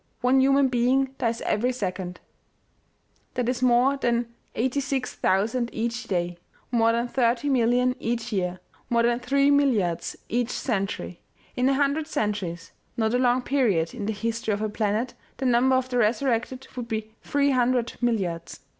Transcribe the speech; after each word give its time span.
One 0.21 0.41
human 0.41 0.67
being 0.67 1.13
dies 1.19 1.41
every 1.41 1.71
second; 1.71 2.19
that 3.35 3.47
is 3.47 3.61
more 3.61 3.97
than 3.97 4.33
86,000 4.55 5.69
each 5.71 6.05
day, 6.07 6.39
more 6.71 6.91
than 6.91 7.07
30,000,000 7.07 7.93
each 7.99 8.31
year, 8.33 8.59
more 8.89 9.03
than 9.03 9.19
three 9.19 9.51
milliards 9.51 10.15
each 10.27 10.49
century. 10.49 11.21
In 11.55 11.69
a 11.69 11.75
hundred 11.75 12.07
centuries 12.07 12.71
not 12.97 13.13
a 13.13 13.19
long 13.19 13.43
period 13.43 13.93
in 13.93 14.07
the 14.07 14.11
history 14.13 14.55
of 14.55 14.61
a 14.63 14.69
planet, 14.69 15.13
the 15.37 15.45
number 15.45 15.75
of 15.75 15.89
the 15.89 15.99
resurrected 15.99 16.67
would 16.75 16.87
be 16.87 17.13
three 17.21 17.51
hundred 17.51 17.93
milliards. 18.01 18.61